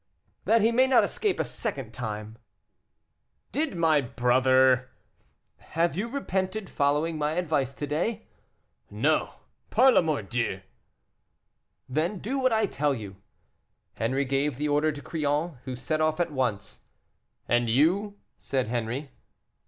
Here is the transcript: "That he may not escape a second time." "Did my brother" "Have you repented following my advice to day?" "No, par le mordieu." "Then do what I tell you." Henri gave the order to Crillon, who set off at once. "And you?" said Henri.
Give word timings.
"That 0.45 0.63
he 0.63 0.71
may 0.71 0.87
not 0.87 1.03
escape 1.03 1.39
a 1.39 1.43
second 1.45 1.91
time." 1.93 2.39
"Did 3.51 3.75
my 3.75 4.01
brother" 4.01 4.89
"Have 5.77 5.95
you 5.95 6.07
repented 6.07 6.71
following 6.71 7.19
my 7.19 7.33
advice 7.33 7.71
to 7.75 7.85
day?" 7.85 8.25
"No, 8.89 9.33
par 9.69 9.91
le 9.91 10.01
mordieu." 10.01 10.61
"Then 11.87 12.17
do 12.17 12.39
what 12.39 12.51
I 12.51 12.65
tell 12.65 12.95
you." 12.95 13.17
Henri 13.93 14.25
gave 14.25 14.57
the 14.57 14.67
order 14.69 14.91
to 14.91 15.03
Crillon, 15.03 15.59
who 15.65 15.75
set 15.75 16.01
off 16.01 16.19
at 16.19 16.31
once. 16.31 16.79
"And 17.47 17.69
you?" 17.69 18.17
said 18.39 18.69
Henri. 18.69 19.11